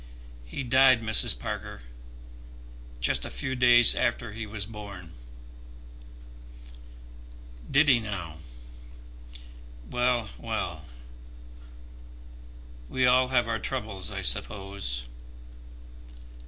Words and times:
"He 0.45 0.63
died, 0.63 1.03
Mrs. 1.03 1.37
Parker, 1.37 1.83
just 3.01 3.23
a 3.23 3.29
few 3.29 3.53
days 3.55 3.93
after 3.93 4.31
he 4.31 4.47
was 4.47 4.65
born." 4.65 5.11
"Did 7.69 7.87
he 7.87 7.99
now? 7.99 8.37
Well, 9.91 10.29
well. 10.39 10.85
We 12.89 13.05
all 13.05 13.27
have 13.27 13.47
our 13.47 13.59
troubles, 13.59 14.09
I 14.09 14.21
suppose." 14.23 15.05